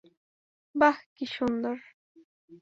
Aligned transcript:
বাহ, 0.75 0.97
কি 1.15 1.25
সুন্দর। 1.25 1.75